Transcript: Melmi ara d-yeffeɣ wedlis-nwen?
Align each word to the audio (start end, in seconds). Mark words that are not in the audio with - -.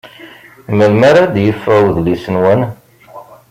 Melmi 0.75 1.05
ara 1.09 1.23
d-yeffeɣ 1.33 1.77
wedlis-nwen? 1.85 2.61